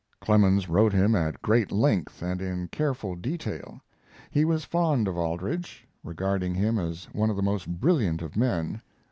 Clemens 0.19 0.67
wrote 0.67 0.93
him 0.93 1.13
at 1.13 1.43
great 1.43 1.71
length 1.71 2.23
and 2.23 2.41
in 2.41 2.69
careful 2.69 3.15
detail. 3.15 3.79
He 4.31 4.45
was 4.45 4.65
fond 4.65 5.07
of 5.07 5.15
Aldrich, 5.15 5.87
regarding 6.03 6.55
him 6.55 6.79
as 6.79 7.05
one 7.13 7.29
of 7.29 7.35
the 7.35 7.43
most 7.43 7.69
brilliant 7.79 8.23
of 8.23 8.35
men. 8.35 8.81